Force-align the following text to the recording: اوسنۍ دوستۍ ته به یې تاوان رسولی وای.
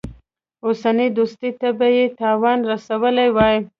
اوسنۍ 0.65 1.07
دوستۍ 1.17 1.51
ته 1.61 1.69
به 1.77 1.87
یې 1.97 2.05
تاوان 2.19 2.59
رسولی 2.71 3.27
وای. 3.35 3.55